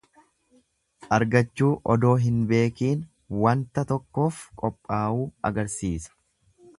[1.17, 3.03] Argachuu odoo hin beekiin
[3.43, 6.17] wanta tokkoof qophaawuu agarsiisa.